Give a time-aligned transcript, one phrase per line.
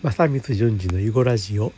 [0.00, 1.72] 正光順次の囲碁ラジオ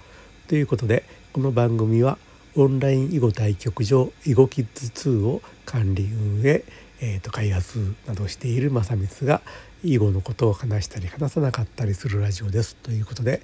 [0.46, 2.18] ということでこの番組は
[2.54, 6.62] オンライン囲碁対局場囲碁キッズ2を管理運営、
[7.00, 9.40] えー、と開発などしている正光が
[9.82, 13.40] 囲碁のことを話したり話さなかったりするラジオですということで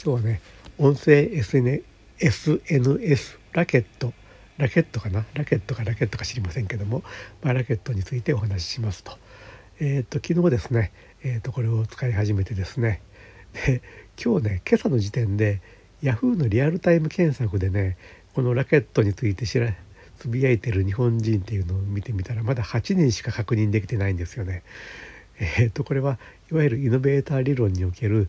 [0.00, 0.40] 今日はね
[0.78, 1.82] 音声 SN
[2.20, 4.12] SNS ラケット
[4.58, 5.24] ラケットかな？
[5.34, 7.02] ラケットかラケットか知りませんけども、
[7.42, 9.12] まあ、ラケットについてお話ししますと。
[9.80, 10.92] えっ、ー、と昨日ですね、
[11.24, 13.00] えー、とこれを使い始めてですね
[13.52, 13.82] で
[14.22, 15.60] 今日ね今朝の時点で
[16.02, 17.96] Yahoo のリアルタイム検索でね
[18.34, 19.74] このラケットについて知ら
[20.18, 24.62] つぶやいてる日本人っていうのを見てみたらまだ8人しか確認できてないんですよね。
[25.38, 26.18] えー、とこれは
[26.50, 28.28] いわゆるイノベーター理論における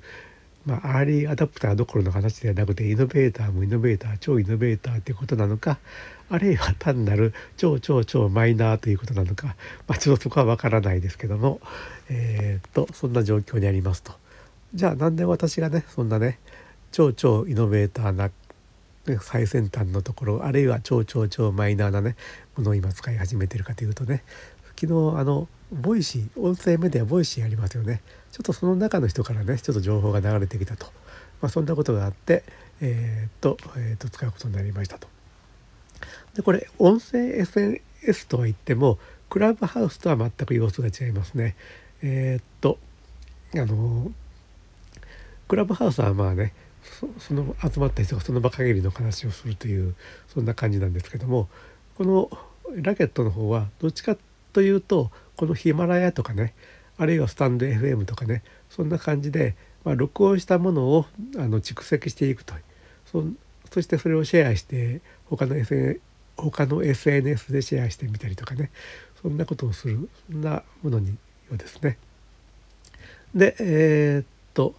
[0.65, 5.79] まあ、アーリーアダプターどころの話ではなくてイノベーターもイノベーター超イノベーターっていうことなのか
[6.29, 9.55] あるいは単なる超超超マイナーということなのか、
[9.87, 11.59] まあ、ちょっとそこはわからないですけども、
[12.09, 14.20] えー、っとそんな状況にありますと。
[14.73, 16.39] じゃあなんで私がねそんなね
[16.91, 18.29] 超超イノベーターな
[19.21, 22.15] 最先端のところあるいは超超超マイナーなね
[22.55, 24.23] ものを今使い始めてるかというとね
[24.79, 30.85] 昨日あの Voicy音声メディア Voicy ありますよねちょっとその中の人からねちょっと情報が流れてきたと、
[31.41, 32.43] まあ、そんなことがあって
[32.81, 35.07] えー、っと,、えー、っと使うことになりましたと。
[36.33, 38.97] でこれ音声 SNS とは言っても
[39.29, 41.55] クラブハウスとは全く様子が違いますね。
[42.01, 42.79] えー、っと
[43.53, 44.11] あの
[45.51, 46.53] クラブハウスはまあね
[47.19, 49.95] その集まった人がその場限りの話をするという
[50.29, 51.49] そんな感じなんですけども
[51.97, 52.29] この
[52.73, 54.15] ラケットの方はどっちか
[54.53, 56.53] というとこのヒマラヤとかね
[56.97, 62.53] あるいはスタンド FM とかねそんな感じで、まあ、録音したものをあの蓄積していくと
[63.11, 63.21] そ
[63.69, 65.99] そしてそれをシェアして他の SN
[66.37, 68.71] 他の SNS でシェアしてみたりとかね
[69.21, 71.15] そんなことをするそんなものによ
[71.51, 71.97] うですね。
[73.35, 74.75] でえー、っと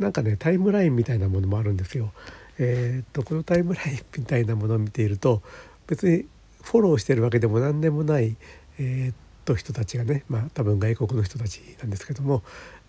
[0.00, 2.12] なんかねタイムラインみたいなものもあるんですよ。
[2.58, 5.42] えー、っとこのタイムラインみたいなものを見ていると
[5.86, 6.26] 別に
[6.62, 8.36] フォローしてるわけでも何でもない、
[8.78, 9.14] えー、っ
[9.44, 12.42] と人たちがねまあ多分外国の人たちなんですけども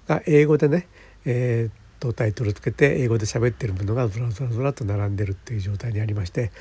[0.07, 0.87] が英語でね、
[1.25, 6.51] えー、っとタイトルつけて英語で喋ってるものがずらずらずらと並んでるっていう状態にありまして、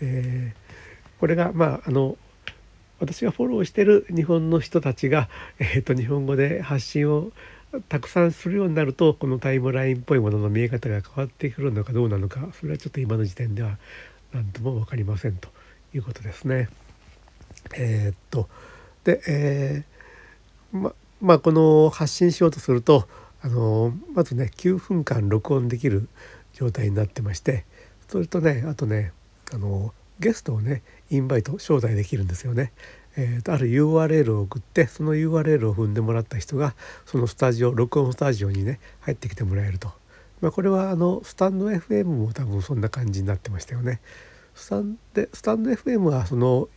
[0.00, 2.16] えー、これがまああの
[2.98, 7.32] 私がフォローしてる日本の人たちが、えー、と日本語で発信を
[7.88, 13.78] たくさんするようになるとこのタイムラインっぽいものの見え方が変わってくるのかどうなのかそれはちょっと今の時点では
[14.32, 15.48] 何とも分かりませんと
[15.94, 16.68] いうことですね。
[17.76, 18.48] えー、っと
[19.04, 23.08] で、えー、ままあこの発信しようとすると
[23.42, 26.08] あのまずね9分間録音できる
[26.52, 27.64] 状態になってまして
[28.08, 29.12] それとねあとね
[29.52, 32.72] あのゲストをねインバイト招待できるんですよね。
[33.16, 36.74] えーと、ある URL を送ってその URL を踏んでもらった人が
[37.06, 39.90] そのスタジオ録音スタジオにね入ってきてもらえると、
[40.40, 44.00] まあ、これはあのスタンド FM も多分そんな感じになってましたよね。
[44.54, 46.68] スタンでスタンド FM はその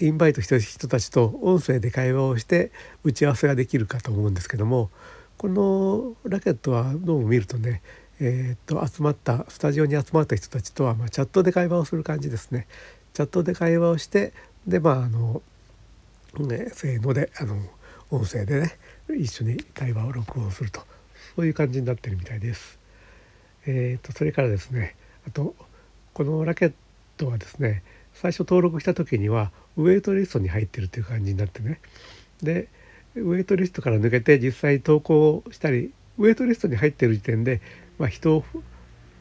[0.00, 2.70] インバイトした人たちと音声で会話をして
[3.04, 4.90] 打ち合わせができるかと思うんですけども
[5.36, 7.82] このラケットはどうも見るとね
[8.20, 12.66] えー、っと集まったスタジオに集まった人たちとは、まあ、チャットで会話をする感じですね。
[13.14, 14.32] チャットで会話をして
[14.66, 15.42] でまああの、
[16.38, 17.56] ね、せーのであの
[18.10, 18.76] 音声でね
[19.16, 20.80] 一緒に対話を録音すると
[21.36, 22.78] そういう感じになってるみたいです。
[23.66, 24.96] えーと、とそれからですね
[25.26, 25.54] あと
[26.14, 26.72] このラケッ
[27.16, 27.82] トはですね
[28.14, 31.80] 最初登録した時にはウェイトリストに入ってるっていう感じになってね
[32.42, 32.68] で
[33.14, 37.60] ウェイトリストから抜けて実際投稿したりウェイトリストに入ってる時点で、
[37.98, 38.40] まあ、人を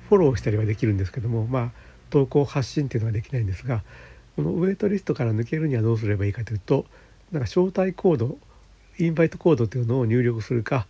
[0.10, 1.72] フォローしたりはできるんですけどもまあ
[2.10, 3.84] 投稿発信っていうのはできないんですが
[4.36, 6.86] このウェイトリストから抜けるにはどうすればいいかというと
[7.32, 8.38] なんか招待コード
[9.00, 10.88] インバイトコードというのを入力するか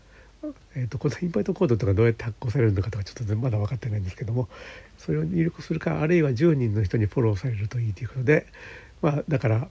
[0.75, 4.48] えーと、このインバイトコードとかどうやって発行されるのかとかちょっとまだ分かってないんですけども
[4.98, 8.46] それを入力するかあるいは10人の人にフォローされるといいということで、
[9.02, 9.68] まあ、だから、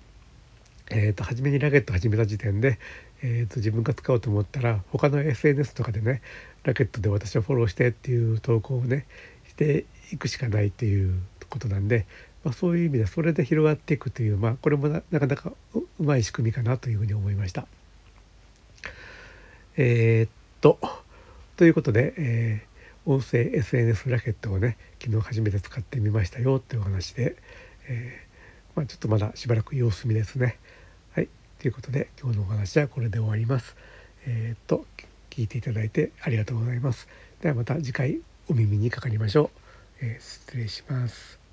[0.91, 2.79] えーと、初めにラケット始めた時点で、
[3.23, 6.23] えーと、自分が使おうと思ったら他の SNS とかでね
[6.65, 9.07] ラケットで私をフォローしてっていう投稿をね
[9.49, 12.07] していくしかないっていうことなんで、
[12.45, 17.67] まあ、そういう意味でそれで広がっていくという、まあ、これもなかなかうまい仕組みかなというふうに思いました。
[19.79, 20.79] えー、と
[21.57, 27.37] ということで、えー、音声 SNS ラケットをね昨日初めて使ってみましたよっていうお話で、
[27.89, 30.59] えー、まあ、ちょっとまだしばらく様子見ですね。
[31.59, 33.77] ということで今日のお話はこれで終わります。
[34.27, 34.85] えっ、と
[35.31, 37.09] 聞いていただいてありがとうございます。
[37.41, 39.51] ではまた次回お耳にかかりましょ
[40.03, 40.05] う。
[40.05, 41.46] え失礼します。